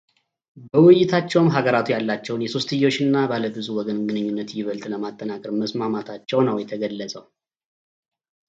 በውይይታቸውም 0.69 1.49
ሀገራቱ 1.55 1.87
ያላቸውን 1.93 2.43
የሶስትዮሽና 2.45 3.15
ባለብዙ 3.31 3.67
ወገን 3.79 3.99
ግንኙነት 4.09 4.49
ይበልጥ 4.61 4.85
ለማጠናከር 4.95 5.53
መስማማታቸው 5.61 6.41
ነው 6.49 6.57
የተገለጸው፡፡ 6.63 7.25